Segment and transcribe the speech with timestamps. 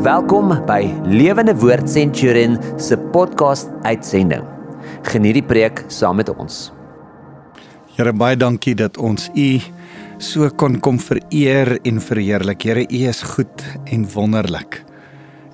[0.00, 4.46] Welkom by Lewende Woord Centurion se podcast uitsending.
[5.04, 6.70] Geniet die preek saam met ons.
[7.98, 9.48] Here baie dankie dat ons U
[10.16, 12.64] so kon kom vereer en verheerlik.
[12.64, 14.78] Here U is goed en wonderlik.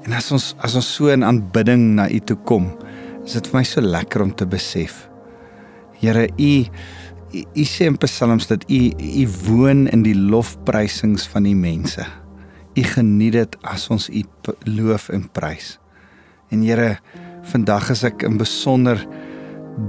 [0.06, 2.68] En as ons as ons so in aanbidding na U toe kom,
[3.24, 5.08] is dit vir my so lekker om te besef.
[5.98, 6.52] Here U
[7.34, 12.06] U sê in Psalms dat U U woon in die lofprysings van die mense.
[12.76, 14.22] U geniet dit as ons U
[14.68, 15.76] loof en prys.
[16.52, 16.98] En Here,
[17.48, 19.00] vandag is ek in besonder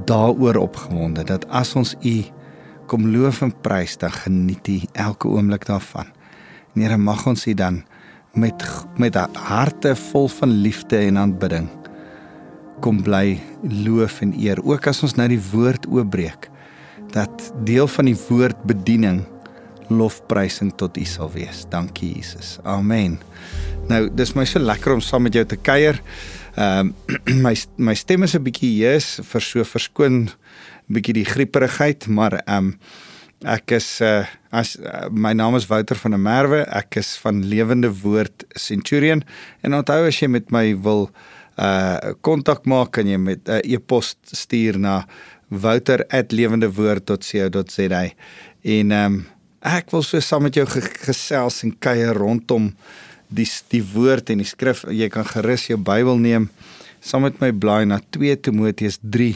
[0.08, 2.16] daaroor opgewonde dat as ons U
[2.88, 6.14] kom loof en prys, dan geniet U elke oomblik daarvan.
[6.76, 7.84] En Here, mag ons U dan
[8.38, 8.64] met
[8.96, 11.68] met harte vol van liefde en aanbidding
[12.80, 14.62] kom bly loof en eer.
[14.64, 16.50] Ook as ons nou die woord oopbreek,
[17.12, 19.24] dat deel van die woord bediening
[19.90, 21.66] lofprysing tot U sal wees.
[21.70, 22.58] Dankie Jesus.
[22.64, 23.20] Amen.
[23.88, 26.02] Nou, dis my so lekker om saam met jou te kuier.
[26.58, 26.94] Ehm um,
[27.46, 30.30] my my stem is 'n bietjie hees vir so verskoon
[30.88, 32.80] bietjie die grieperigheid, maar ehm um,
[33.46, 36.66] ek is uh as uh, my naam is Wouter van der Merwe.
[36.66, 39.24] Ek is van Lewende Woord Centurion
[39.62, 41.10] en onthou as jy met my wil
[41.58, 45.06] uh kontak maak kan jy met 'n uh, e-pos stuur na
[45.50, 48.10] wouter@lewendewoord.co.za
[48.62, 49.26] en ehm um,
[49.62, 52.72] ek wil so saam met jou gesels en kuier rondom
[53.28, 54.86] die die woord en die skrif.
[54.88, 56.50] Jy kan gerus jou Bybel neem
[57.04, 59.36] saam met my blaai na 2 Timoteus 3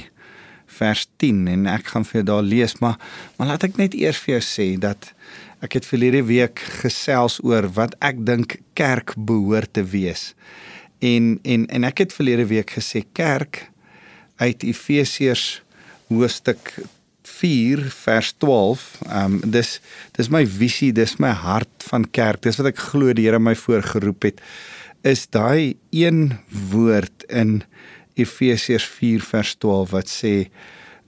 [0.80, 2.98] vers 10 en ek gaan vir jou daar lees, maar
[3.38, 5.12] maar laat ek net eers vir jou sê dat
[5.62, 10.32] ek het verlede week gesels oor wat ek dink kerk behoort te wees.
[11.02, 13.68] En en en ek het verlede week gesê kerk
[14.42, 15.62] uit Efesiërs
[16.10, 16.74] hoofstuk
[17.24, 18.86] 4 vers 12.
[19.08, 19.80] Ehm um, dis
[20.18, 22.42] dis my visie, dis my hart van kerk.
[22.42, 24.42] Dis wat ek glo die Here my voorgeroep het
[25.02, 26.38] is daai een
[26.70, 27.64] woord in
[28.14, 30.36] Efesiërs 4 vers 12 wat sê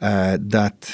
[0.04, 0.90] uh dat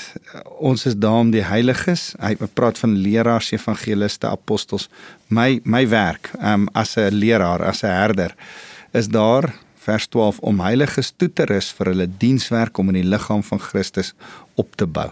[0.60, 2.14] ons is daar om die heiliges.
[2.22, 4.90] Hy praat van leraars, evangeliste, apostels.
[5.28, 8.36] My my werk um as 'n leraar, as 'n herder
[8.92, 9.54] is daar
[9.86, 13.62] vers 12 om heiliges toe te rus vir hulle dienswerk om in die liggaam van
[13.64, 14.14] Christus
[14.60, 15.10] op te bou.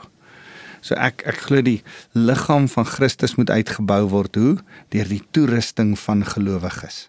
[0.81, 1.81] So ek ek glo die
[2.15, 4.55] liggaam van Christus moet uitgebou word hoe
[4.93, 7.07] deur die toerusting van gelowiges.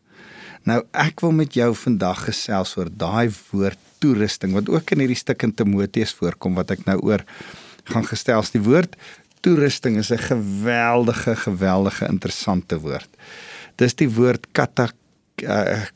[0.69, 5.19] Nou ek wil met jou vandag gesels oor daai woord toerusting wat ook in hierdie
[5.19, 7.25] stuk in Timoteus voorkom wat ek nou oor
[7.89, 8.45] gaan gestel.
[8.53, 8.97] Die woord
[9.43, 13.09] toerusting is 'n geweldige geweldige interessante woord.
[13.77, 14.91] Dis die woord kata
[15.43, 15.87] uh,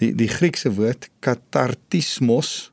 [0.00, 2.70] die die Griekse woord katartismos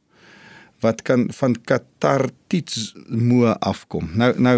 [0.84, 4.09] wat kan van katartismo afkom.
[4.19, 4.57] Nou nou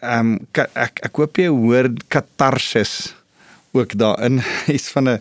[0.00, 0.38] ehm um,
[0.74, 3.14] ek ek hoop jy hoor katarsis
[3.74, 4.42] ook daarin
[4.76, 5.20] iets van 'n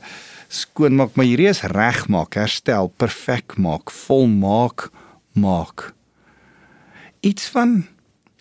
[0.54, 4.90] skoonmaak, maar hierdie is regmaak, herstel, perfek maak, volmaak
[5.34, 5.94] maak.
[7.20, 7.86] Iets van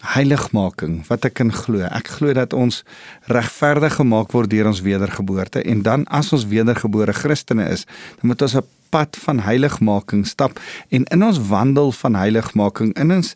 [0.03, 1.85] heiligmaking wat ek kan glo.
[1.87, 2.83] Ek glo dat ons
[3.31, 7.87] regverdig gemaak word deur ons wedergeboorte en dan as ons wedergebore Christene is,
[8.21, 10.61] dan moet ons 'n pad van heiligmaking stap
[10.91, 13.35] en in ons wandel van heiligmaking in ons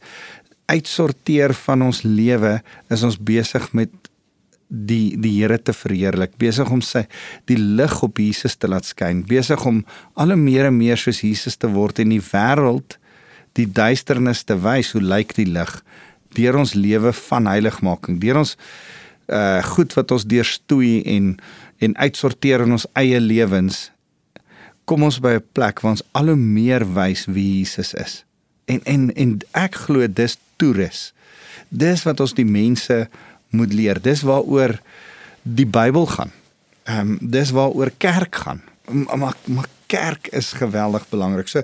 [0.67, 2.61] uitsorteer van ons lewe
[2.91, 3.91] is ons besig met
[4.69, 7.05] die die Here te verheerlik, besig om sy
[7.47, 9.85] die lig op Jesus te laat skyn, besig om
[10.15, 12.99] al hoe meer en meer soos Jesus te word en die wêreld
[13.57, 15.71] die duisternis te wys hoe lyk die lig
[16.35, 18.57] deur ons lewe van heiligmaking, deur ons
[19.27, 21.37] uh goed wat ons deurstoei en
[21.79, 23.91] en uitsorteer in ons eie lewens,
[24.85, 28.25] kom ons by 'n plek waar ons al hoe meer wys wie Jesus is.
[28.67, 31.13] En en en ek glo dis toerus.
[31.69, 33.09] Dis wat ons die mense
[33.51, 34.01] moet leer.
[34.03, 34.79] Dis waaroor
[35.43, 36.33] die Bybel gaan.
[36.85, 38.63] Ehm um, dis waaroor kerk gaan.
[38.91, 41.49] Maar maar kerk is geweldig belangrik.
[41.49, 41.63] So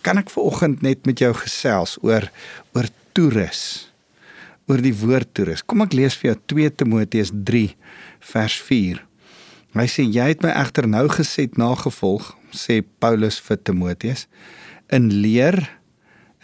[0.00, 2.30] kan ek vanoggend net met jou gesels oor
[2.72, 3.60] oor toerus
[4.66, 5.62] oor die woord toerus.
[5.64, 7.70] Kom ek lees vir jou 2 Timoteus 3
[8.32, 9.02] vers 4.
[9.76, 14.24] Hy sê jy het my egter nou geset nagevolg, sê Paulus vir Timoteus,
[14.92, 15.58] in leer,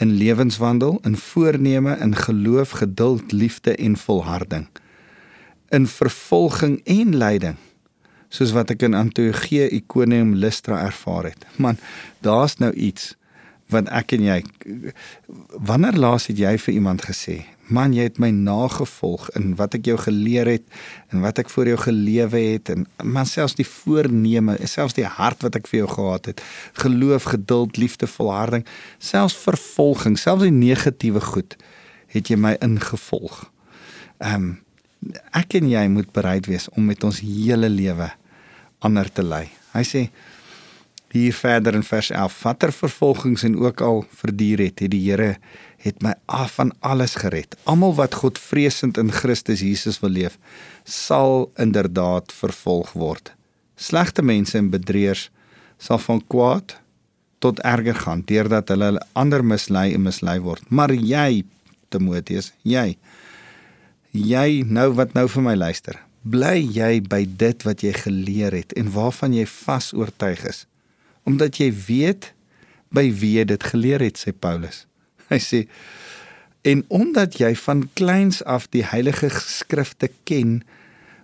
[0.03, 4.67] in lewenswandel, in voorneme, in geloof, geduld, liefde en volharding,
[5.73, 7.61] in vervolging en lyding
[8.33, 11.45] soos wat ek in Antiochie, Ikonium, Lystra ervaar het.
[11.61, 11.77] Man,
[12.25, 13.13] daar's nou iets
[13.73, 14.39] wat ek en jy
[15.71, 17.43] wanneer laas het jy vir iemand gesê
[17.73, 20.65] man jy het my nagevolg in wat ek jou geleer het
[21.13, 25.45] en wat ek vir jou gelewe het en man selfs die voorneme selfs die hart
[25.47, 26.43] wat ek vir jou gehad het
[26.85, 28.67] geloof geduld liefde volharding
[28.99, 31.57] selfs vervolging selfs die negatiewe goed
[32.13, 33.47] het jy my ingevolg.
[34.23, 34.53] Ehm um,
[35.35, 38.07] ek en jy moet bereid wees om met ons hele lewe
[38.87, 39.49] ander te lei.
[39.73, 40.03] Hy sê
[41.13, 45.37] hier verder in vers 11: "Watter vervolgings en ook al verduur het, het die Here
[45.83, 47.57] het my af van alles gered.
[47.67, 50.39] Almal wat God vreesend in Christus Jesus wil leef,
[50.85, 53.33] sal inderdaad vervolg word.
[53.77, 55.29] Slegte mense en bedrieërs
[55.83, 56.77] sal van kwaad
[57.43, 60.63] tot erger gaan deurdat hulle ander mislei en mislei word.
[60.71, 61.43] Maar jy,
[61.91, 62.97] Timoteus, jy
[64.13, 65.97] jy nou wat nou vir my luister.
[66.23, 70.67] Bly jy by dit wat jy geleer het en waarvan jy vas oortuig is
[71.29, 72.33] omdat jy weet
[72.93, 74.87] by wie jy dit geleer het sê Paulus.
[75.33, 75.67] Hy sê
[76.63, 80.61] en omdat jy van kleins af die heilige skrifte ken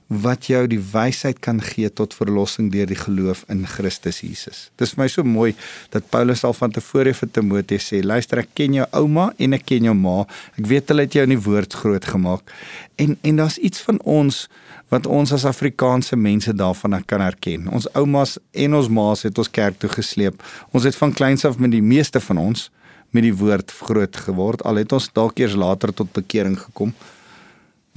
[0.09, 4.69] wat jou die wysheid kan gee tot verlossing deur die geloof in Christus Jesus.
[4.81, 5.51] Dis vir my so mooi
[5.93, 9.67] dat Paulus al van tevore vir Timoteus sê, luister ek ken jou ouma en ek
[9.69, 10.23] ken jou ma.
[10.57, 12.57] Ek weet hulle het jou in die woord groot gemaak.
[12.97, 14.47] En en daar's iets van ons
[14.89, 17.69] wat ons as Afrikaanse mense daarvan kan herken.
[17.69, 20.41] Ons oumas en ons ma's het ons kerk toe gesleep.
[20.73, 22.71] Ons het van kleins af met die meeste van ons
[23.13, 24.65] met die woord groot geword.
[24.65, 26.97] Al het ons dalk eers later tot bekering gekom.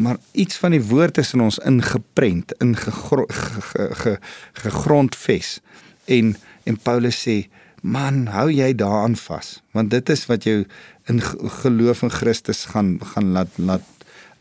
[0.02, 2.76] Maar iets van die woord is in ons ingeprent, in
[4.66, 5.60] gegrondves.
[6.06, 7.50] En en Paulus sê,
[7.82, 10.60] man, hou jy daaraan vas, want dit is wat jou
[11.10, 11.22] in
[11.62, 13.88] geloof in Christus gaan gaan laat laat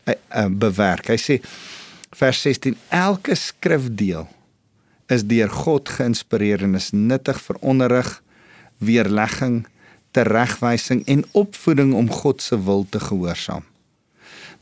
[0.05, 1.09] uh, uh, bewerk.
[1.09, 1.39] Hy sê
[2.17, 4.27] vers 16 elke skrifdeel
[5.11, 8.11] is deur God geïnspireer en is nuttig vir onderrig,
[8.77, 9.63] weerlegging,
[10.15, 13.65] teregwysing en opvoeding om God se wil te gehoorsaam.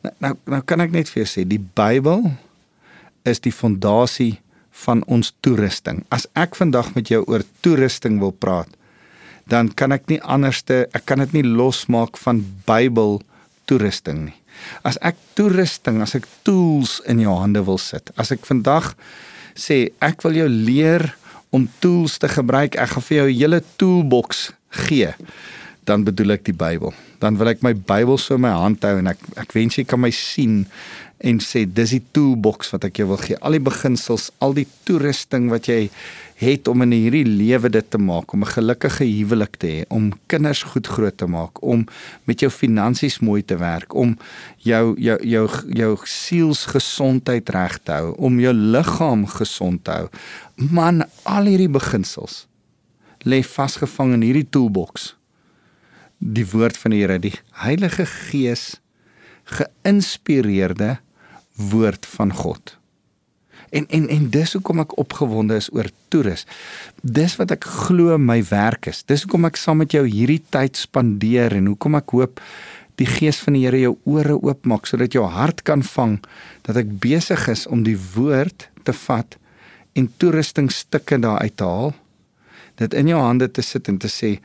[0.00, 2.30] Nou, nou nou kan ek net vir jou sê die Bybel
[3.28, 4.40] is die fondasie
[4.86, 6.04] van ons toerusting.
[6.08, 8.70] As ek vandag met jou oor toerusting wil praat,
[9.50, 13.18] dan kan ek nie anderste ek kan dit nie losmaak van Bybel
[13.68, 14.36] toerusting nie.
[14.86, 18.12] As ek toerusting, as ek tools in jou hande wil sit.
[18.20, 18.94] As ek vandag
[19.58, 21.10] sê ek wil jou leer
[21.52, 24.52] om tools te gebruik, ek gaan vir jou 'n hele toolbox
[24.86, 25.12] gee,
[25.90, 26.94] dan bedoel ek die Bybel.
[27.20, 29.86] Dan wil ek my Bybel so in my hand hou en ek ek wens jy
[29.88, 30.64] kan my sien
[31.20, 33.36] en sê dis die toolbox wat ek jou wil gee.
[33.44, 35.88] Al die beginsels, al die toerusting wat jy
[36.40, 40.12] het om in hierdie lewe dit te maak, om 'n gelukkige huwelik te hê, om
[40.26, 41.84] kinders goed groot te maak, om
[42.24, 44.16] met jou finansies mooi te werk, om
[44.64, 50.08] jou jou jou jou sielsgesondheid reg te hou, om jou liggaam gesond te hou.
[50.56, 52.46] Man, al hierdie beginsels
[53.24, 55.19] lê vasgevang in hierdie toolbox.
[56.20, 58.76] Die woord van die Here, die Heilige Gees
[59.50, 60.98] geïnspireerde
[61.56, 62.76] woord van God.
[63.70, 66.44] En en en dis hoekom ek opgewonde is oor toerus.
[67.02, 69.04] Dis wat ek glo my werk is.
[69.06, 72.42] Dis hoekom ek saam met jou hierdie tyd spandeer en hoekom ek hoop
[73.00, 76.18] die gees van die Here jou ore oopmaak sodat jou hart kan vang
[76.66, 79.38] dat ek besig is om die woord te vat
[79.96, 81.94] en toerustingstukke daar uit te haal.
[82.80, 84.36] Dit in jou hande te sit en te sê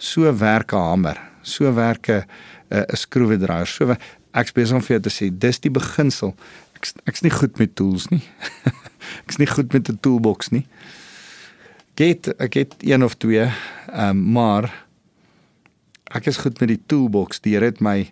[0.00, 2.24] so werk 'n hamer, so werk 'n
[2.70, 3.66] 'n skroewedraaier.
[3.66, 3.96] So
[4.32, 6.34] ek's besig om vir jou te sê dis die beginsel
[6.80, 8.22] ek ek's nie goed met tools nie.
[9.26, 10.66] ek's nie goed met 'n toolbox nie.
[11.96, 14.70] Get ek het een of twee, ehm um, maar
[16.10, 17.40] ek is goed met die toolbox.
[17.40, 18.08] Die Here het my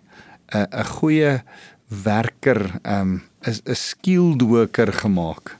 [0.53, 1.41] 'n uh, 'n goeie
[1.87, 5.57] werker, ehm um, 'n 'n skilled worker gemaak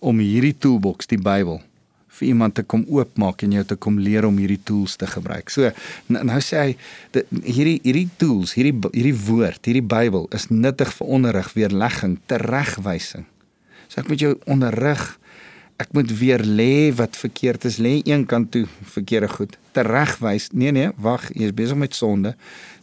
[0.00, 1.62] om hierdie toolbox, die Bybel
[2.18, 5.50] vir iemand te kom oopmaak en jou te kom leer om hierdie tools te gebruik.
[5.52, 5.70] So
[6.12, 6.74] nou, sê hy
[7.14, 13.26] dat hierdie hierdie tools, hierdie hierdie woord, hierdie Bybel is nuttig vir onderrig, weerlegging, teregwysing.
[13.88, 15.02] So ek moet jou onderrig.
[15.80, 19.56] Ek moet weer lê wat verkeerd is, lê een kant toe verkeerde goed.
[19.74, 20.50] Teregwys.
[20.52, 22.36] Nee nee, wag, jy is besig met sonde.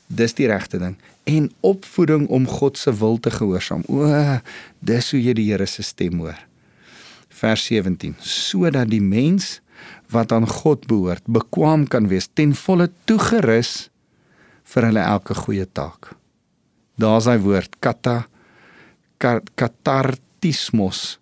[0.10, 0.98] Dis die regte ding.
[1.30, 3.86] En opvoeding om God se wil te gehoorsaam.
[3.88, 4.10] O,
[4.82, 6.49] dis hoe jy die Here se stem hoor
[7.40, 9.60] vers 17 sodat die mens
[10.14, 13.90] wat aan God behoort bekwam kan wees ten volle toegerus
[14.70, 16.14] vir hulle elke goeie taak.
[17.00, 18.28] Daar's hy woord kata
[19.20, 21.20] katartismos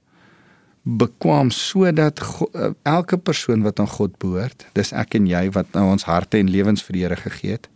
[0.87, 2.21] bekwam sodat
[2.53, 6.39] eh, elke persoon wat aan God behoort, dis ek en jy wat nou ons harte
[6.39, 7.67] en lewens vir die Here gegee het,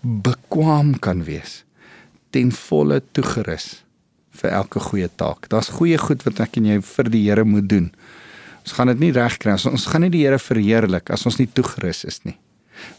[0.00, 1.64] bekwam kan wees
[2.32, 3.82] ten volle toegerus
[4.40, 5.48] vir elke goeie taak.
[5.52, 7.90] Daar's goeie goed wat ek en jy vir die Here moet doen.
[8.64, 11.48] Ons gaan dit nie regkry as ons gaan nie die Here verheerlik as ons nie
[11.48, 12.36] toegerus is nie.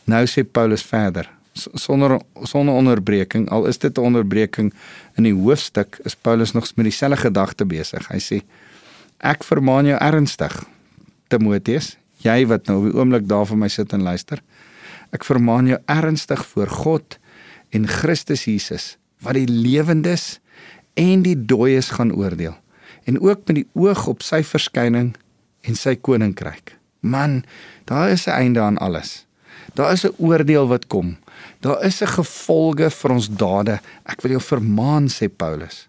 [0.05, 4.73] Nou sê Paulus verder sonder sonder onderbreking al is dit 'n onderbreking
[5.17, 8.07] in die hoofstuk is Paulus nog met dieselfde gedagte besig.
[8.07, 8.41] Hy sê
[9.19, 10.63] ek vermaan jou ernstig
[11.27, 14.41] Timoteus, jy wat nou op die oomblik daar vir my sit en luister.
[15.11, 17.19] Ek vermaan jou ernstig voor God
[17.71, 20.39] en Christus Jesus wat die lewendes
[20.93, 22.55] en die dooies gaan oordeel
[23.03, 25.13] en ook met die oog op sy verskyning
[25.65, 26.77] en sy koninkryk.
[27.01, 27.43] Man,
[27.85, 29.25] daar is 'n einde aan alles.
[29.73, 31.17] Daar is 'n oordeel wat kom.
[31.59, 33.79] Daar is 'n gevolge vir ons dade.
[34.05, 35.87] Ek wil jou vermaan sê Paulus.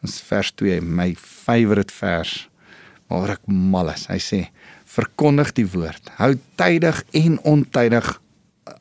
[0.00, 2.48] Dis vers 2, my favourite vers.
[3.08, 4.06] Maar ek mal is.
[4.06, 4.48] Hy sê:
[4.84, 6.10] "Verkondig die woord.
[6.16, 8.20] Hou tydig en ontydig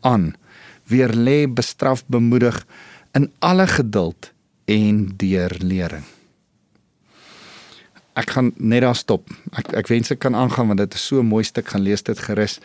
[0.02, 0.36] aan.
[0.84, 2.66] Weer lê bestraf bemoedig
[3.12, 4.33] in alle geduld
[4.66, 6.04] en deurlering."
[8.14, 9.30] Ek gaan net daar stop.
[9.58, 12.04] Ek ek wens ek kan aangaan want dit is so 'n mooi stuk gaan lees
[12.04, 12.60] dit gerus.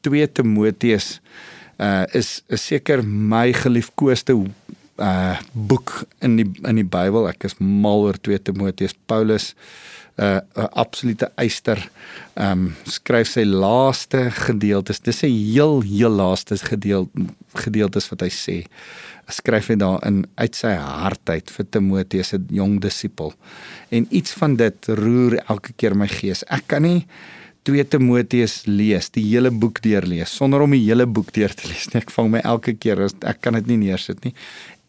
[0.00, 1.20] 2 Timoteus
[1.78, 4.32] uh is is seker my geliefkoeste
[4.98, 7.28] uh boek in die in die Bybel.
[7.28, 8.94] Ek is mal oor 2 Timoteus.
[9.06, 9.54] Paulus
[10.16, 11.76] uh 'n absolute eyster
[12.34, 15.00] um skryf sy laaste gedeeltes.
[15.00, 17.10] Dis 'n heel heel laaste gedeel
[17.54, 18.64] gedeeltes wat hy sê.
[19.28, 23.32] Skryf hy daarin uit sy hart uit vir Timoteus se jong disipel.
[23.90, 26.44] En iets van dit roer elke keer my gees.
[26.52, 27.00] Ek kan nie
[27.66, 31.90] 2 Timoteus lees, die hele boek deurlees sonder om die hele boek deur te lees
[31.90, 32.04] nie.
[32.04, 34.34] Ek vang my elke keer as ek kan dit nie neersit nie.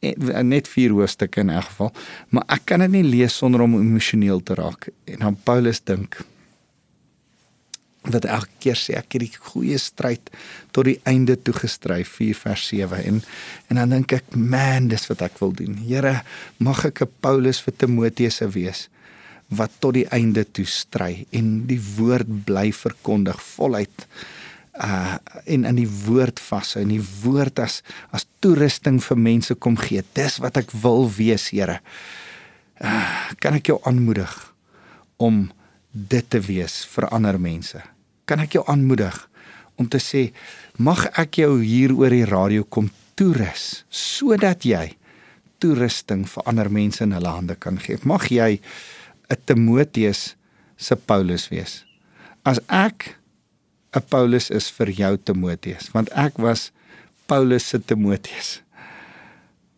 [0.06, 1.90] En, net vier hoofstukke in elk geval,
[2.30, 4.92] maar ek kan dit nie lees sonder om emosioneel te raak.
[5.10, 6.20] En dan Paulus dink
[8.12, 10.32] wat elke keer sê ek het die goeie stryd
[10.76, 13.22] tot die einde toe gestry 4 vers 7 en
[13.70, 15.76] en dan dink ek man dis wat ek wil doen.
[15.84, 16.22] Here
[16.60, 18.88] mag ek 'n Paulus vir Timoteus wees
[19.50, 24.08] wat tot die einde toe stry en die woord bly verkondig voluit
[24.78, 29.78] uh en in die woord vashou en die woord as as toerusting vir mense kom
[29.78, 30.04] gee.
[30.14, 31.80] Dis wat ek wil wees Here.
[32.78, 34.54] Uh, kan ek jou aanmoedig
[35.18, 35.52] om
[35.92, 37.82] dit te wees vir ander mense
[38.28, 39.18] kan ek jou aanmoedig
[39.80, 40.32] om te sê
[40.78, 44.98] mag ek jou hier oor die radio kom toerus sodat jy
[45.58, 48.60] toerusting vir ander mense in hulle hande kan gee mag jy
[49.30, 50.38] 'n Timoteus
[50.78, 51.84] se Paulus wees.
[52.46, 53.18] As ek
[53.96, 56.72] 'n Paulus is vir jou Timoteus, want ek was
[57.28, 58.62] Paulus se Timoteus.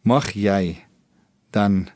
[0.03, 0.85] Mag jy
[1.51, 1.89] dan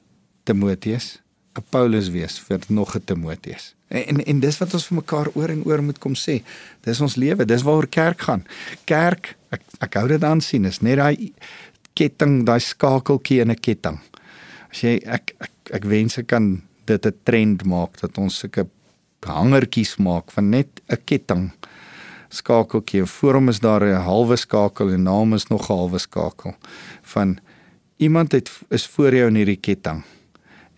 [0.46, 1.20] Timoteus
[1.56, 3.76] 'n Paulus wees vir nog 'n Timoteus.
[3.94, 6.40] En, en dis wat ons vir mekaar oor en oor moet kom sê.
[6.86, 8.46] Dis ons lewe, dis waaroor kerk gaan.
[8.90, 11.30] Kerk, ek ek hou dit aan sien, is net daai
[11.94, 14.00] ketting, daai skakeltjie in 'n ketting.
[14.72, 18.68] As jy ek ek, ek wens ek kan dit 'n trend maak dat ons sulke
[19.22, 21.52] hangertjies maak van net 'n ketting
[22.34, 26.00] skakeltjie voor hom is daar 'n halwe skakel en na hom is nog 'n halwe
[26.00, 26.56] skakel
[27.02, 27.40] van
[27.98, 30.04] iemand het is voor jou in hierdie ketting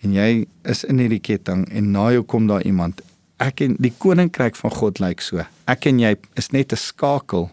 [0.05, 3.01] en jy is in hierdie ketting en na jou kom daar iemand.
[3.41, 5.43] Ek en die koninkryk van God lyk so.
[5.67, 7.49] Ek en jy is net 'n skakel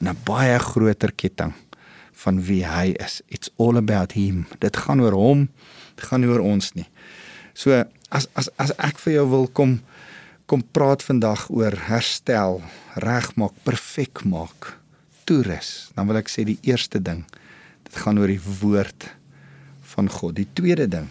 [0.00, 1.54] in 'n baie groter ketting
[2.12, 3.22] van wie hy is.
[3.28, 4.46] It's all about him.
[4.58, 5.48] Dit gaan oor hom
[6.02, 6.88] dit gaan nie oor ons nie.
[7.54, 9.80] So as as as ek vir jou wil kom
[10.50, 12.58] kom praat vandag oor herstel,
[13.00, 14.74] regmaak, perfek maak,
[15.24, 17.22] toerus, dan wil ek sê die eerste ding,
[17.86, 19.06] dit gaan oor die woord
[19.94, 20.34] van God.
[20.36, 21.06] Die tweede ding,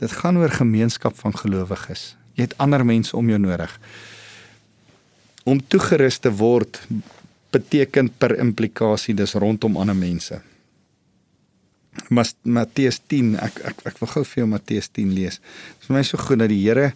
[0.00, 2.14] dit gaan oor gemeenskap van gelowiges.
[2.38, 3.72] Jy het ander mense om jou nodig.
[5.44, 6.80] Om toegerus te word
[7.52, 10.40] beteken per implikasie dis rondom ander mense.
[12.08, 15.40] Matteus 10 ek ek ek wil gou vir jou Matteus 10 lees.
[15.40, 16.92] Dit is vir my so goed dat die Here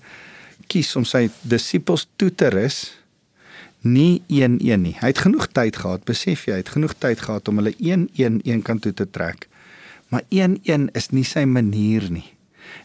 [0.70, 2.94] kies om sy disippels toe te rus
[3.84, 4.94] nie een een nie.
[4.96, 8.08] Hy het genoeg tyd gehad, besef jy, hy het genoeg tyd gehad om hulle een
[8.16, 9.48] een een kant toe te trek.
[10.08, 12.33] Maar een een is nie sy manier nie.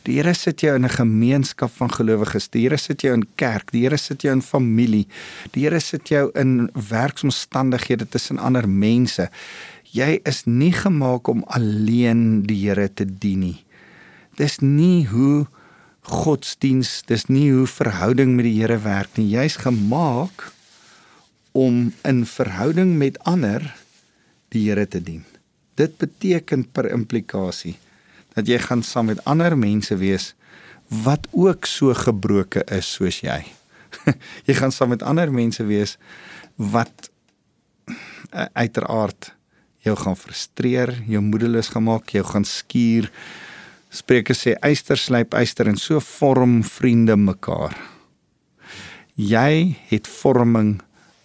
[0.04, 2.50] Die Here sit jou in 'n gemeenskap van gelowiges.
[2.50, 3.72] Die Here sit jou in kerk.
[3.72, 5.08] Die Here sit jou in familie.
[5.52, 9.30] Die Here sit jou in werksomstandighede tussen ander mense
[9.96, 13.58] jy is nie gemaak om alleen die Here te dien nie.
[14.38, 15.48] Dis nie hoe
[16.10, 19.30] godsdiens, dis nie hoe verhouding met die Here werk nie.
[19.34, 20.52] Jy's gemaak
[21.58, 23.66] om in verhouding met ander
[24.54, 25.26] die Here te dien.
[25.80, 27.78] Dit beteken per implikasie
[28.40, 30.34] dat jy gaan saam met ander mense wees
[31.06, 33.44] wat ook so gebroke is soos jy.
[34.48, 35.98] jy gaan saam met ander mense wees
[36.56, 37.10] wat
[37.90, 39.34] uh, uiteraard
[39.86, 43.08] jou gaan frustreer, jou moedeloos gemaak, jou gaan skuur.
[43.90, 47.78] Spreuke sê eyster slyp eyster en so vorm vriende mekaar.
[49.20, 50.78] Jy het vorming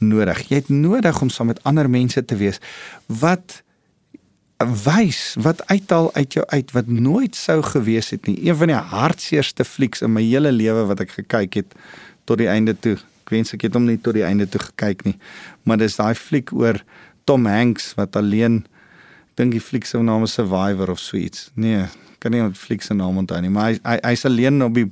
[0.03, 0.47] nodig.
[0.51, 2.61] Jy het nodig om saam met ander mense te wees
[3.07, 3.63] wat
[4.85, 8.37] wys wat uithaal uit jou uit wat nooit sou gewees het nie.
[8.49, 11.75] Een van die hartseerste flieks in my hele lewe wat ek gekyk het
[12.25, 12.97] tot die einde toe.
[13.25, 15.17] Ek wens ek het hom nie tot die einde toe gekyk nie.
[15.65, 16.81] Maar dis daai fliek oor
[17.25, 18.65] Tom Hanks wat alleen
[19.39, 21.51] dink die fliek se naam is Survivor of so iets.
[21.55, 21.87] Nee,
[22.23, 24.87] kan nie die fliek se naam onthou nie, maar hy hy hy's alleen op die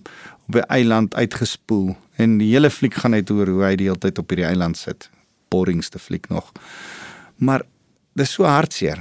[0.48, 3.98] op 'n eiland uitgespoel en die hele fliek gaan net oor hoe hy die hele
[3.98, 5.10] tyd op hierdie eiland sit.
[5.48, 6.52] Boringste fliek nog.
[7.36, 7.62] Maar
[8.14, 9.00] dis so hartseer.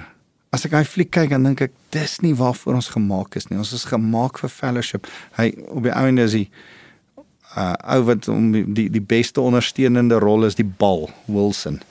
[0.52, 3.60] As ek hy fliek kyk dan dink ek dis nie waarvoor ons gemaak is nie.
[3.62, 5.08] Ons is gemaak vir fellowship.
[5.38, 6.46] Hy op die einde is hy
[7.52, 11.82] uh ou wat om die die beste ondersteunende rol is die bal Wilson.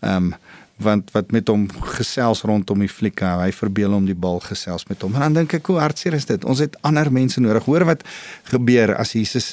[0.00, 0.34] Ehm um,
[0.80, 5.02] want wat met hom gesels rondom die fliek hy verbeel hom die bal gesels met
[5.04, 7.84] hom en dan dink ek hoe hartseer is dit ons het ander mense nodig hoor
[7.88, 8.04] wat
[8.48, 9.52] gebeur as Jesus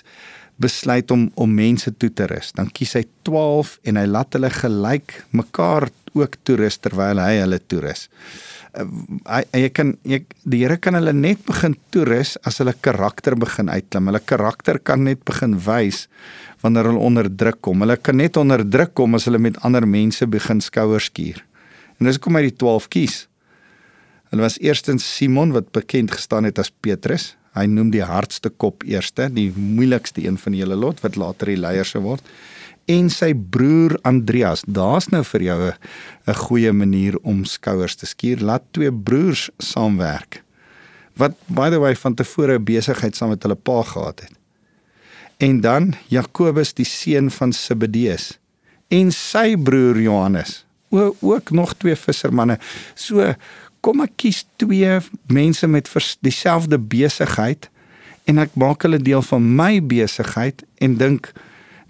[0.62, 4.52] besluit om om mense toe te rus dan kies hy 12 en hy laat hulle
[4.56, 5.90] gelyk mekaar
[6.24, 8.08] ook toerus terwyl hy hulle toerus
[8.78, 8.88] uh,
[9.30, 13.70] hy jy kan jy die Here kan hulle net begin toerus as hulle karakter begin
[13.74, 16.08] uitklim hulle karakter kan net begin wys
[16.62, 17.82] wanneer hulle onder druk kom.
[17.86, 21.44] Hulle kan net onder druk kom as hulle met ander mense begin skouers skuur.
[21.98, 23.18] En dis kom uit die 12 kies.
[24.32, 27.36] Hulle was eerstens Simon wat bekend gestaan het as Petrus.
[27.58, 31.50] Hy noem die hardste kop eerste, die moeilikste een van die hele lot wat later
[31.50, 32.26] die leier sou word.
[32.88, 34.64] En sy broer Andreas.
[34.68, 35.72] Daar's nou vir jou
[36.28, 38.40] 'n goeie manier om skouers te skuur.
[38.40, 40.44] Laat twee broers saamwerk.
[41.16, 44.38] Wat by the way van tevore besigheid saam met hulle pa gehad het
[45.38, 48.38] en dan Jakobus die seun van Zebedeus
[48.94, 52.58] en sy broer Johannes o, ook nog twee vissermanne
[52.98, 53.34] so
[53.86, 54.98] kom ek kies twee
[55.34, 55.90] mense met
[56.26, 57.70] dieselfde besigheid
[58.28, 61.32] en ek maak hulle deel van my besigheid en dink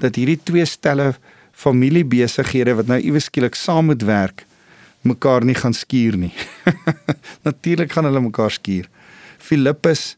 [0.03, 1.13] dat hierdie twee stelle
[1.57, 4.45] familiebesighede wat nou iewes skielik saam moet werk
[5.07, 6.33] mekaar nie gaan skuur nie
[7.47, 8.89] natuurlik gaan hulle mekaar skuur
[9.37, 10.15] Filippus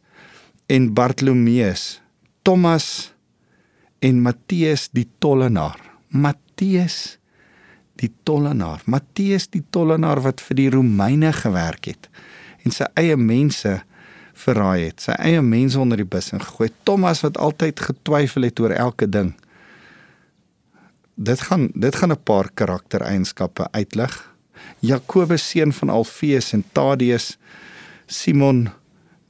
[0.67, 1.99] en Bartolomeus
[2.43, 3.11] Thomas
[3.99, 5.79] en Matteus die tollenaar.
[6.09, 7.17] Matteus
[7.99, 8.81] die tollenaar.
[8.87, 12.09] Matteus die tollenaar wat vir die Romeine gewerk het
[12.65, 13.77] en sy eie mense
[14.39, 15.03] verraai het.
[15.03, 16.69] Sy eie mense onder die bus ingegooi.
[16.87, 19.33] Thomas wat altyd getwyfel het oor elke ding.
[21.19, 24.35] Dit gaan dit gaan 'n paar karaktereienskappe uitlig.
[24.79, 27.37] Jakobus seun van Alfeus en Tadeus
[28.05, 28.69] Simon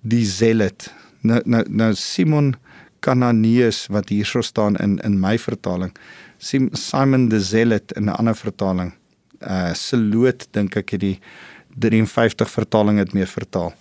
[0.01, 0.93] die Zealot.
[1.21, 2.55] Nou nou nou Simon
[2.99, 5.91] Kananeus wat hierso staan in in my vertaling.
[6.71, 8.93] Simon the Zealot in 'n ander vertaling.
[9.41, 11.19] Uh Seloot dink ek het die
[11.79, 13.73] 53 vertaling het meer vertaal.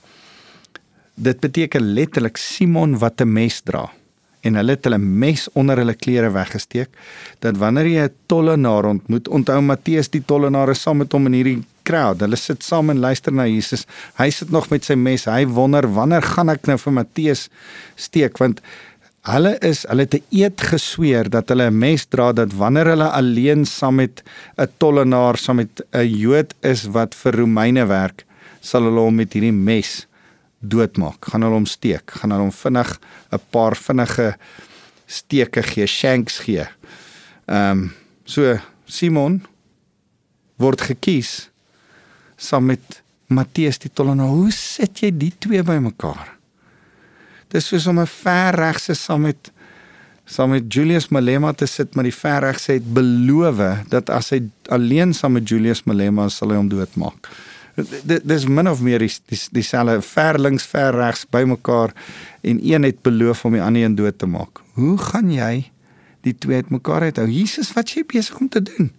[1.14, 3.97] Dit beteken letterlik Simon wat 'n mes dra
[4.46, 6.90] en hulle het hulle mes onder hulle klere weggesteek
[7.44, 11.32] dat wanneer jy 'n tollenaar ontmoet, onthou Matteus die tollenaar is saam met hom in
[11.32, 12.20] hierdie crowd.
[12.20, 13.86] Hulle sit saam en luister na Jesus.
[14.18, 15.24] Hy sit nog met sy mes.
[15.24, 17.48] Hy wonder wanneer gaan ek nou vir Matteus
[17.96, 18.60] steek want
[19.28, 23.10] Hulle is hulle het 'n eed gesweer dat hulle 'n mes dra dat wanneer hulle
[23.10, 24.22] alleen saam met
[24.56, 28.24] 'n tollenaar saam met 'n Jood is wat vir Romeine werk,
[28.60, 30.07] sal hulle hom met hierdie mes
[30.58, 31.30] doodmaak.
[31.30, 32.98] Gaan hulle hom steek, gaan hulle hom vinnig
[33.32, 34.36] 'n paar vinnige
[35.06, 36.66] steke gee, shanks gee.
[37.46, 37.92] Ehm um,
[38.24, 39.42] so Simon
[40.56, 41.50] word gekies
[42.36, 44.28] saam met Matteus die tollenaar.
[44.28, 46.38] Hoe sit jy die twee bymekaar?
[47.52, 49.52] dis soos om 'n verregse saam met
[50.24, 55.14] saam met Julius Malema te sit, maar die verregse het beloof dat as hy alleen
[55.14, 57.28] saam met Julius Malema sal hy hom doodmaak.
[57.78, 61.94] Dis min of meer dieselfde die, die ver links ver regs bymekaar
[62.42, 64.62] en een het beloof om die ander een dood te maak.
[64.74, 65.70] Hoe gaan jy
[66.26, 67.28] die twee uitmekaar uithou?
[67.30, 68.90] Jesus, wat jy besig om te doen?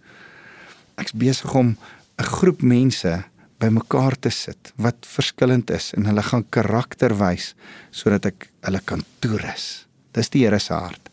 [0.99, 1.77] Ek's besig om
[2.19, 3.23] 'n groep mense
[3.59, 7.55] bymekaar te sit wat verskillend is en hulle gaan karakter wys
[7.91, 9.85] sodat ek hulle kan toerus.
[10.11, 11.09] Dis die Here se hart.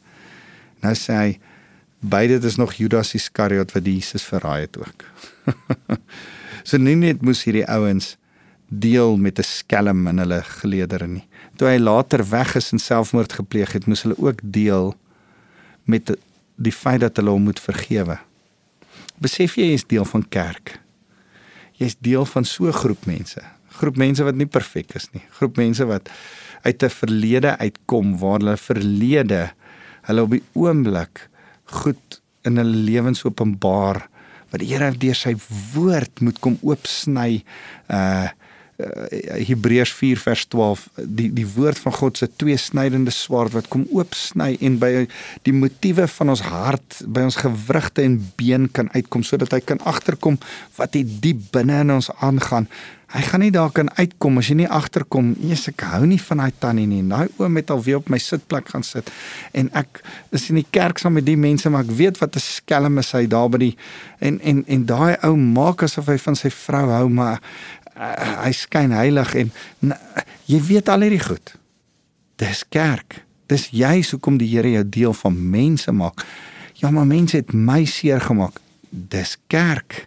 [0.82, 1.38] Nou sê hy
[2.00, 5.04] beide dit is nog Judas Iskariot wat Jesus verraai het ook.
[6.66, 8.16] so nie net moes hierdie ouens
[8.68, 11.26] deel met 'n skelm in hulle geleedere nie.
[11.56, 14.94] Toe hy later weg is en selfmoord gepleeg het, moes hulle ook deel
[15.84, 16.10] met
[16.56, 18.18] die feit dat hulle hom moet vergewe.
[19.18, 20.80] Besef jy jy is deel van kerk
[21.80, 23.40] jy's deel van so 'n groep mense.
[23.78, 25.22] Groep mense wat nie perfek is nie.
[25.38, 26.08] Groep mense wat
[26.62, 29.52] uit 'n verlede uitkom waar hulle verlede
[30.02, 31.28] hulle op die oomblik
[31.64, 34.08] goed in hulle lewens openbaar
[34.50, 35.34] wat die Here deur sy
[35.74, 37.42] woord moet kom oopsny
[37.92, 38.28] uh
[38.76, 39.06] uh,
[39.46, 40.86] Hebreërs 4 vers 12
[41.18, 45.06] die die woord van God se twee snydende swaard wat kom oopsny en by
[45.48, 49.82] die motiewe van ons hart by ons gewrigte en been kan uitkom sodat hy kan
[49.88, 50.38] agterkom
[50.76, 52.68] wat die diep binne in ons aangaan
[53.14, 56.42] hy gaan nie daar kan uitkom as jy nie agterkom eers ek hou nie van
[56.42, 59.10] daai tannie nie daai oom het al weer op my sitplek gaan sit
[59.52, 62.42] en ek is in die kerk saam met die mense maar ek weet wat 'n
[62.42, 63.76] skelm is hy daar by die
[64.18, 67.40] en en en daai ou maak asof hy van sy vrou hou maar
[67.96, 69.98] uh, hy skyn heilig en na,
[70.50, 71.54] jy weet al hierdie goed.
[72.40, 73.22] Dis kerk.
[73.50, 76.24] Dis juis hoekom die Here jou deel van mense maak.
[76.76, 78.60] Ja, maar mense het my seer gemaak.
[78.90, 80.04] Dis kerk.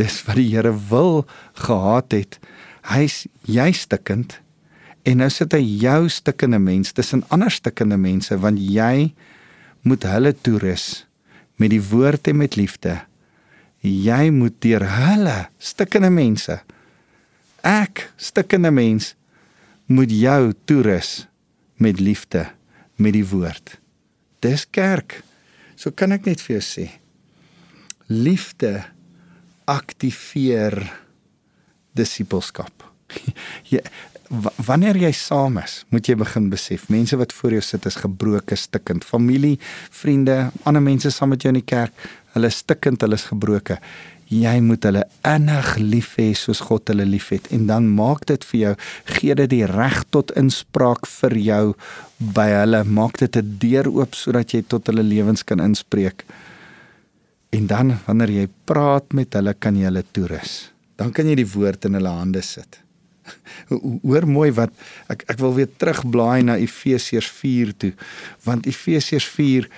[0.00, 1.26] Dis wat die Here wil
[1.60, 2.40] gehad het.
[2.88, 4.38] Hy's jy stikkend
[5.04, 9.12] en nou sit hy jou stikkende mens tussen ander stikkende mense want jy
[9.84, 11.06] moet hulle toerus
[11.60, 12.98] met die woord en met liefde.
[13.80, 16.60] Jy moet deur hulle stikkende mense
[17.62, 19.14] ek stikkende mens
[19.86, 21.26] moet jou toerus
[21.76, 22.46] met liefde
[22.96, 23.78] met die woord.
[24.40, 25.22] Dis kerk.
[25.76, 26.86] So kan ek net vir jou sê.
[28.08, 28.84] Liefde
[29.64, 30.78] aktiveer
[31.92, 32.86] disippelskap.
[33.72, 33.82] Jy
[34.66, 38.54] wanneer jy saam is, moet jy begin besef mense wat voor jou sit is gebroke,
[38.56, 39.02] stikkend.
[39.02, 39.56] Familie,
[39.90, 41.94] vriende, ander mense saam met jou in die kerk,
[42.36, 43.80] hulle is stikkend, hulle is gebroke.
[44.30, 48.60] Jy moet hulle innig lief hê soos God hulle liefhet en dan maak dit vir
[48.60, 48.74] jou
[49.16, 51.64] gee dit die reg tot inspraak vir jou
[52.36, 56.22] by hulle maak dit 'n deur oop sodat jy tot hulle lewens kan inspreek.
[57.50, 60.70] En dan wanneer jy praat met hulle kan jy hulle toerus.
[61.00, 62.78] Dan kan jy die woord in hulle hande sit.
[64.06, 64.74] Hoor mooi wat
[65.12, 67.90] ek ek wil weer terugblaai na Efesiërs 4 toe
[68.46, 69.68] want Efesiërs 4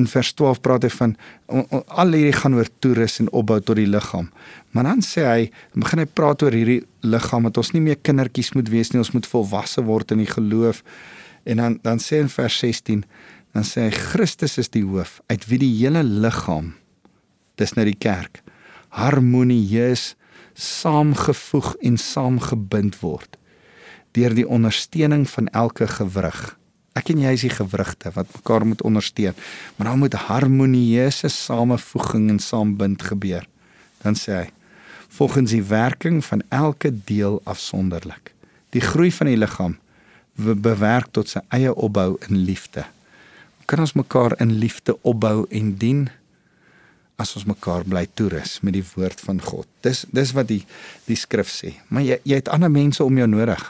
[0.00, 1.14] in vers 12 praat hy van
[1.50, 4.28] al hierdie gaan oor toerus en opbou tot die liggaam.
[4.72, 8.52] Maar dan sê hy, begin hy praat oor hierdie liggaam dat ons nie meer kindertjies
[8.56, 10.84] moet wees nie, ons moet volwasse word in die geloof.
[11.44, 13.02] En dan dan sê in vers 16,
[13.56, 16.76] dan sê hy Christus is die hoof uit wie die hele liggaam
[17.60, 18.42] dis nou die kerk
[18.90, 20.14] harmonieus
[20.58, 23.36] saamgevoeg en saamgebind word
[24.16, 26.38] deur die ondersteuning van elke gewrig.
[26.98, 29.36] Ek en jy is die gewrigte wat mekaar moet ondersteun,
[29.76, 33.46] maar dan moet harmonieuse samevoeging en saambind gebeur.
[34.02, 34.48] Dan sê hy:
[35.14, 38.34] volgens die werking van elke deel afsonderlik.
[38.70, 39.78] Die groei van die liggaam
[40.40, 42.86] bewerk tot sy eie opbou in liefde.
[43.68, 46.08] Kan ons mekaar in liefde opbou en dien?
[47.20, 49.68] As ons mekaar bly toerus met die woord van God.
[49.84, 50.62] Dis dis wat die
[51.08, 51.74] die skrif sê.
[51.88, 53.62] Maar jy jy het ander mense om jou nodig.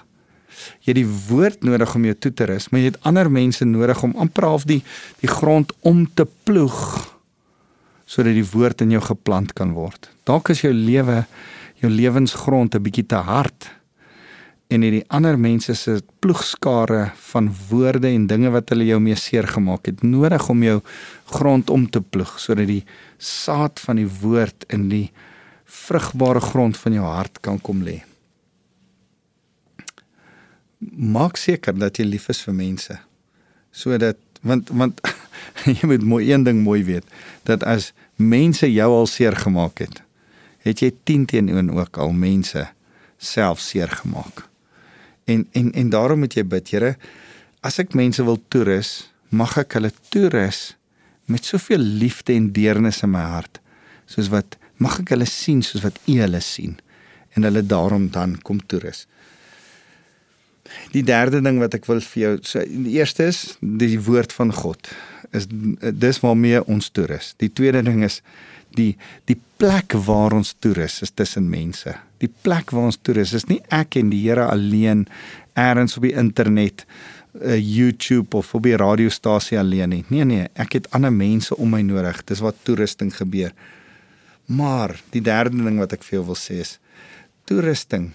[0.84, 3.64] Jy het die woord nodig om jou toe te rus, maar jy het ander mense
[3.64, 4.82] nodig om amper half die
[5.22, 6.80] die grond om te ploeg
[8.10, 10.08] sodat die woord in jou geplant kan word.
[10.26, 11.24] Dalk is jou lewe
[11.80, 13.70] jou lewensgrond 'n bietjie te hard
[14.70, 19.48] en hierdie ander mense se ploegskare van woorde en dinge wat hulle jou mee seer
[19.50, 20.76] gemaak het nodig om jou
[21.32, 22.84] grond om te ploeg sodat die
[23.18, 25.08] saad van die woord in die
[25.70, 28.00] vrugbare grond van jou hart kan kom lê.
[30.80, 32.96] Maak seker dat jy lief is vir mense.
[33.70, 35.02] Sodat want want
[35.80, 37.06] jy moet mooi een ding mooi weet
[37.48, 40.02] dat as mense jou al seer gemaak het,
[40.62, 42.68] het jy 10 teenoor ook al mense
[43.18, 44.49] self seer gemaak.
[45.30, 46.94] En en en daarom moet jy bid, Here,
[47.66, 50.74] as ek mense wil toerus, mag ek hulle toerus
[51.30, 53.60] met soveel liefde en deernis in my hart,
[54.10, 56.78] soos wat mag ek hulle sien soos wat U hulle sien
[57.36, 59.04] en hulle daarom dan kom toerus.
[60.94, 64.34] Die derde ding wat ek wil vir jou sê, so, die eerste is die woord
[64.34, 64.90] van God.
[65.36, 67.34] Is dis waarmee ons toerus.
[67.42, 68.20] Die tweede ding is
[68.76, 68.94] die
[69.30, 71.94] die plek waar ons toerus is tussen mense.
[72.20, 75.06] Die plek waar ons toerus is nie ek en die Here alleen
[75.58, 76.86] eers op die internet,
[77.40, 80.04] uh, YouTube of op die radiostasie alleen nie.
[80.08, 82.22] Nee nee, ek het ander mense om my nodig.
[82.24, 83.52] Dis wat toerusting gebeur.
[84.46, 86.78] Maar die derde ding wat ek vir jou wil sê is
[87.50, 88.12] toerusting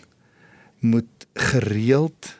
[0.80, 2.36] moet gereeld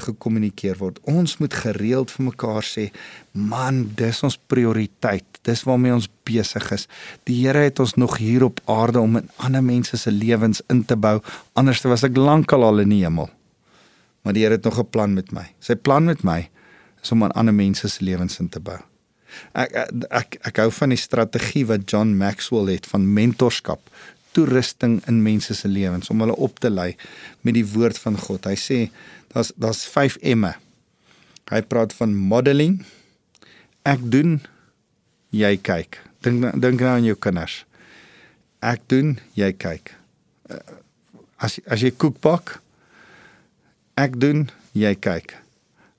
[0.00, 0.98] gekommunikeer word.
[1.08, 2.90] Ons moet gereeld vir mekaar sê,
[3.32, 5.26] man, dis ons prioriteit.
[5.46, 6.86] Dis waarmee ons besig is.
[7.28, 10.84] Die Here het ons nog hier op aarde om in ander mense se lewens in
[10.84, 11.18] te bou.
[11.54, 13.30] Anders was ek lankal al in die hemel.
[14.22, 15.46] Maar die Here het nog 'n plan met my.
[15.60, 16.48] Sy plan met my
[17.02, 18.78] is om aan ander mense se lewens in te bou.
[19.54, 23.80] Ek ek ek, ek hou van die strategie wat John Maxwell het van mentorskap
[24.36, 26.94] toerusting in mense se lewens om hulle op te lei
[27.46, 28.46] met die woord van God.
[28.46, 28.78] Hy sê
[29.32, 30.54] daar's daar's 5 M'e.
[31.50, 32.80] Hy praat van modeling.
[33.82, 34.38] Ek doen
[35.34, 35.98] jy kyk.
[36.22, 37.64] Dink dink nou aan jou kinders.
[38.62, 39.94] Ek doen jy kyk.
[40.50, 40.62] Eh,
[41.40, 42.58] as as jy koek bak,
[43.98, 45.34] ek doen jy kyk.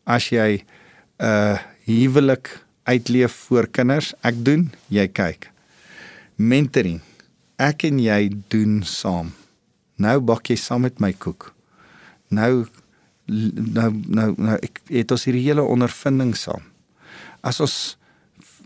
[0.06, 2.50] As jy 'n uh, huwelik
[2.90, 5.50] uitleef vir kinders, ek doen jy kyk.
[6.38, 7.02] Mentoring
[7.62, 9.32] ek en jy doen saam.
[10.02, 11.52] Nou bak jy saam met my koek.
[12.34, 12.66] Nou
[13.32, 16.64] nou nou, nou ek het ons hierdie hele ondervinding saam.
[17.46, 17.76] As ons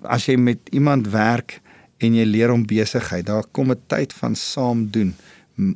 [0.05, 1.59] as jy met iemand werk
[2.03, 5.15] en jy leer om besigheid, daar kom 'n tyd van saam doen.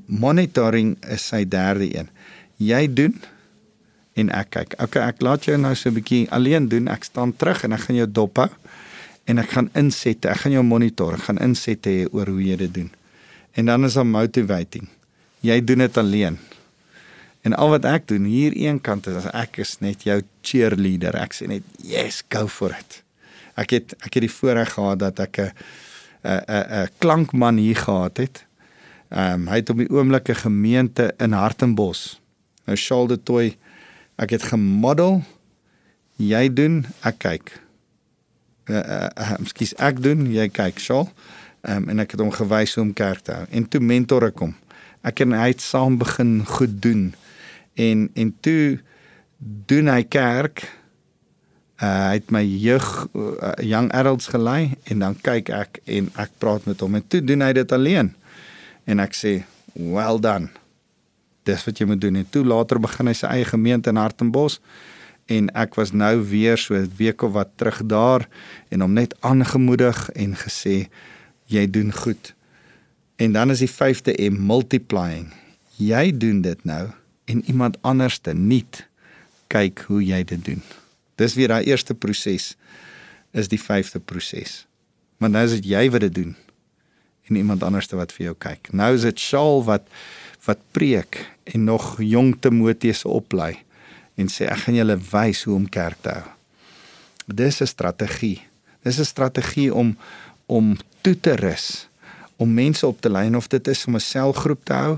[0.05, 2.09] Monitoring is sy derde een.
[2.57, 3.15] Jy doen
[4.13, 4.75] en ek kyk.
[4.81, 6.87] Okay, ek laat jou nou so 'n bietjie alleen doen.
[6.87, 8.49] Ek staan terug en ek gaan jou dop hou
[9.25, 10.29] en ek gaan insette.
[10.29, 11.13] Ek gaan jou monitor.
[11.13, 12.91] Ek gaan insette oor hoe jy dit doen.
[13.59, 14.87] En dan is daar motivating.
[15.43, 16.37] Jy doen dit alleen.
[17.41, 21.15] En al wat ek doen hier een kant is ek is net jou cheerleader.
[21.19, 23.01] Ek sê net yes, go for it.
[23.59, 25.51] Ek het ek het die voorreg gehad dat ek 'n
[26.23, 28.45] 'n 'n klankman hier gehad het.
[29.09, 32.21] Ehm um, hy het op die oomblik 'n gemeente in Hartenbos.
[32.65, 33.57] Nou Shaal de Toy
[34.15, 35.23] ek het gemodel.
[36.15, 37.61] Jy doen, ek kyk.
[38.69, 41.07] Uh, uh, uh, skus ek doen, jy kyk, Shaal.
[41.61, 43.45] Um, en ek het hom gewys hoe om kerk te hou.
[43.51, 44.55] En toe mentor ek hom.
[45.03, 47.13] Ek en hy het saam begin goed doen.
[47.75, 48.79] En en toe
[49.39, 50.67] doen hy kerk
[51.79, 56.33] Uh, hy het my jeug uh, young adults gelei en dan kyk ek en ek
[56.43, 58.09] praat met hom en toe doen hy dit alleen.
[58.83, 59.31] En ek sê,
[59.79, 60.49] "Well done."
[61.47, 62.15] Dis wat jy moet doen.
[62.19, 64.59] En toe later begin hy sy eie gemeente in Hartenbos
[65.31, 68.27] en ek was nou weer so 'n week of wat terug daar
[68.69, 70.89] en hom net aangemoedig en gesê,
[71.49, 72.33] "Jy doen goed."
[73.19, 75.33] En dan is die 5de M multiplying.
[75.75, 76.89] Jy doen dit nou
[77.25, 78.65] en iemand anderste nie
[79.47, 80.61] kyk hoe jy dit doen.
[81.19, 82.53] Dis weer daai eerste proses
[83.31, 84.65] is die vyfde proses.
[85.17, 86.35] Maar nou is dit jy wat dit doen
[87.29, 88.71] en iemand anderste wat vir jou kyk.
[88.73, 89.87] Nou is dit Saul wat
[90.47, 91.19] wat preek
[91.51, 93.59] en nog jong Timoteus oplei
[94.17, 96.29] en sê ek gaan julle wys hoe om kerk te hou.
[97.27, 98.41] Dis 'n strategie.
[98.83, 99.97] Dis 'n strategie om
[100.49, 100.73] om
[101.05, 101.87] toe te rus,
[102.41, 104.97] om mense op te lei of dit is om 'n selgroep te hou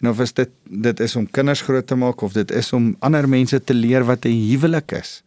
[0.00, 2.96] en of is dit dit is om kinders groot te maak of dit is om
[2.98, 5.24] ander mense te leer wat 'n huwelik is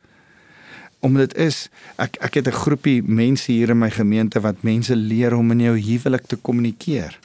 [0.99, 1.69] omdat dit is
[2.01, 5.59] ek ek het 'n groepie mense hier in my gemeente wat mense leer om in
[5.59, 7.19] jou huwelik te kommunikeer.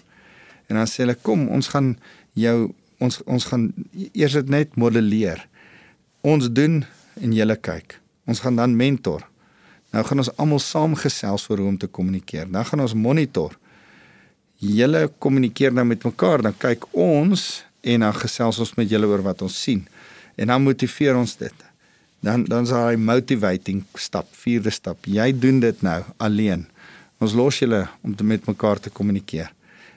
[0.66, 1.98] En dan sê hulle kom, ons gaan
[2.32, 3.72] jou ons ons gaan
[4.12, 5.46] eers dit net modelleer.
[6.20, 6.84] Ons doen
[7.20, 8.00] en julle kyk.
[8.26, 9.31] Ons gaan dan mentor.
[9.92, 12.48] Nou gaan ons almal saamgesels oor hoe om te kommunikeer.
[12.50, 13.56] Dan gaan ons monitor.
[14.62, 19.24] Julle kommunikeer nou met mekaar, dan kyk ons en dan gesels ons met julle oor
[19.26, 19.82] wat ons sien.
[20.38, 21.68] En dan motiveer ons dit
[22.22, 25.06] dan dan is daai motivating stap, vierde stap.
[25.10, 26.68] Jy doen dit nou alleen.
[27.18, 29.50] Ons los julle om te met mekaar te kommunikeer.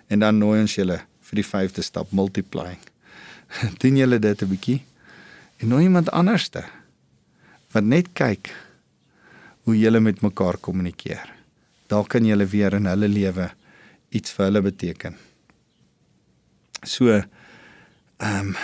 [0.09, 0.97] En dan nooi ons julle
[1.29, 2.81] vir die vyfde stap, multiplying.
[3.81, 4.81] doen julle dit 'n bietjie
[5.61, 6.65] en nooi iemand anderste
[7.71, 8.49] wat net kyk
[9.65, 11.31] hoe julle met mekaar kommunikeer.
[11.89, 13.49] Daar kan julle weer in hulle lewe
[14.15, 15.17] iets vir hulle beteken.
[16.85, 17.25] So ehm
[18.21, 18.55] um,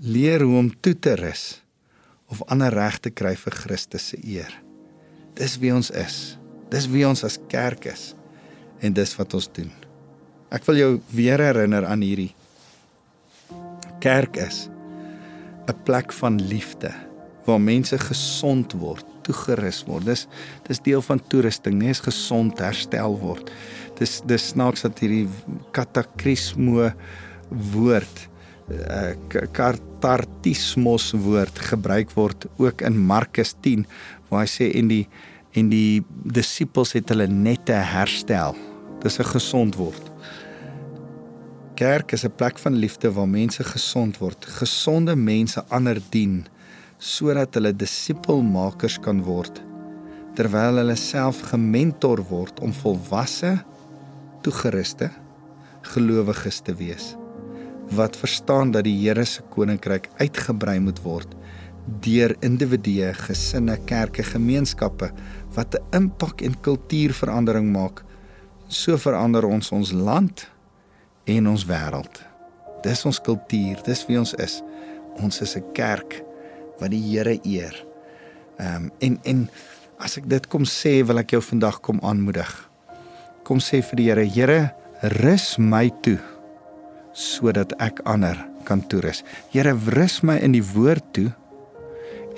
[0.00, 1.60] leer hoe om toe te rus
[2.32, 4.52] of ander reg te kry vir Christus se eer.
[5.36, 6.38] Dis wie ons is.
[6.72, 8.14] Dis wie ons as kerk is
[8.80, 9.70] en dis wat ons doen.
[10.50, 12.32] Ek wil jou weer herinner aan hierdie
[14.00, 14.68] kerk is
[15.68, 16.90] 'n plek van liefde
[17.44, 20.06] waar mense gesond word, toegerus word.
[20.10, 20.26] Dis
[20.68, 23.50] dis deel van toerusting, nee, is gesond herstel word.
[23.98, 25.28] Dis dis snaaks dat hierdie
[25.76, 26.90] katakrismo
[27.50, 28.28] woord
[28.70, 29.12] uh,
[29.52, 33.86] kartartismos woord gebruik word ook in Markus 10
[34.30, 35.04] waar hy sê en die
[35.58, 38.54] en die disippels het hulle nette herstel.
[39.02, 40.04] Dis 'n gesond word.
[41.74, 46.46] Kerk is 'n plek van liefde waar mense gesond word, gesonde mense ander dien
[47.00, 49.62] sodat hulle disipelmakers kan word
[50.38, 53.56] terwyl hulle self gementor word om volwasse
[54.44, 55.08] toegeruste
[55.94, 57.14] gelowiges te wees
[57.96, 61.34] wat verstaan dat die Here se koninkryk uitgebrei moet word
[62.04, 65.10] deur individue, gesinne, kerke, gemeenskappe
[65.56, 68.04] wat 'n impak en kultuurverandering maak.
[68.68, 70.48] So verander ons ons land
[71.24, 72.22] en ons wêreld.
[72.82, 74.62] Dis ons kultuur, dis wie ons is.
[75.22, 76.22] Ons is 'n kerk
[76.80, 77.76] wat die Here eer.
[78.58, 79.48] Ehm um, en en
[80.00, 82.48] as ek dit kom sê, wil ek jou vandag kom aanmoedig.
[83.44, 84.60] Kom sê vir die Here, Here,
[85.20, 86.18] rus my toe
[87.16, 89.24] sodat ek ander kan toerus.
[89.52, 91.30] Here, rus my in die woord toe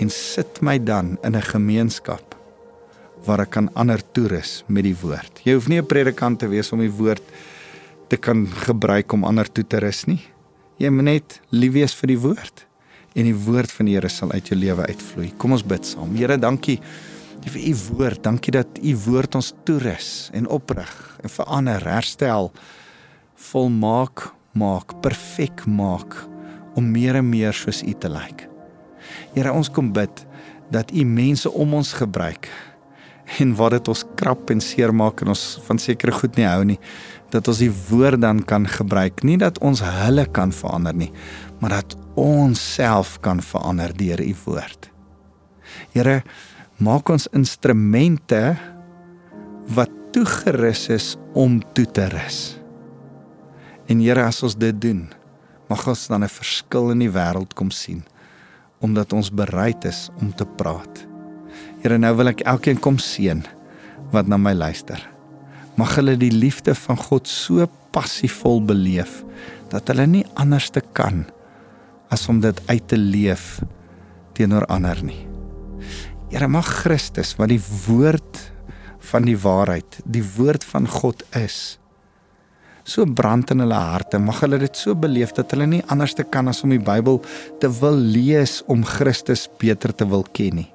[0.00, 2.34] en sit my dan in 'n gemeenskap
[3.26, 5.42] waar ek kan ander toerus met die woord.
[5.44, 7.22] Jy hoef nie 'n predikant te wees om die woord
[8.08, 10.22] te kan gebruik om ander toe te rus nie.
[10.78, 12.66] Jy moet net lief wees vir die woord
[13.14, 15.32] en die woord van die Here sal uit jou lewe uitvloei.
[15.36, 16.14] Kom ons bid saam.
[16.16, 16.78] Here, dankie
[17.42, 18.22] vir u woord.
[18.24, 22.52] Dankie dat u woord ons toerus en oprig en verander, herstel,
[23.50, 26.16] volmaak maak, perfek maak
[26.76, 28.46] om meer en meer soos U te lyk.
[29.34, 30.24] Here, ons kom bid
[30.72, 32.50] dat U mense om ons gebruik
[33.40, 36.64] en wat dit ons krap en seer maak en ons van sekere goed nie hou
[36.68, 36.78] nie,
[37.32, 41.08] dat ons die woord dan kan gebruik, nie dat ons hulle kan verander nie,
[41.62, 44.90] maar dat ons self kan verander deur u woord.
[45.94, 46.22] Here,
[46.82, 48.40] maak ons instrumente
[49.72, 52.40] wat toegerus is om toe te rus.
[53.88, 55.06] En Here, as ons dit doen,
[55.68, 58.04] mag ons dan 'n verskil in die wêreld kom sien
[58.82, 61.06] omdat ons bereid is om te praat.
[61.82, 63.44] Here, nou wil ek elkeen kom seën
[64.10, 64.98] wat na my luister.
[65.78, 69.22] Mag hulle die liefde van God so passievol beleef
[69.70, 71.24] dat hulle nie anders te kan
[72.12, 73.60] as om dit uit te leef
[74.36, 75.22] teenoor ander nie.
[76.32, 78.40] Here mag Christus wat die woord
[79.12, 81.78] van die waarheid, die woord van God is,
[82.84, 84.18] so brand in hulle harte.
[84.18, 87.20] Mag hulle dit so beleef dat hulle nie anders te kan as om die Bybel
[87.62, 90.68] te wil lees om Christus beter te wil ken nie.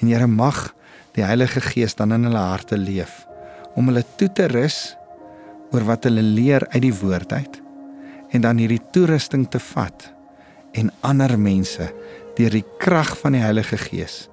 [0.00, 0.70] En Here mag
[1.16, 3.24] die Heilige Gees dan in hulle harte leef
[3.78, 4.94] om hulle toe te rus
[5.70, 7.60] oor wat hulle leer uit die woord uit
[8.34, 10.10] en dan hierdie toerusting te vat
[10.72, 11.90] en ander mense
[12.38, 14.28] deur die krag van die Heilige Gees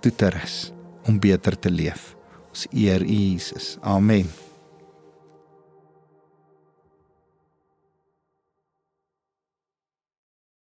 [0.00, 0.72] toe te rus
[1.08, 2.14] om beter te leef.
[2.50, 3.76] Ons eer U Jesus.
[3.82, 4.28] Amen.